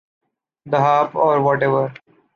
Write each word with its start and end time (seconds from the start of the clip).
The 0.65 0.79
harp 0.79 1.13
or 1.13 1.43
whatever. 1.43 1.93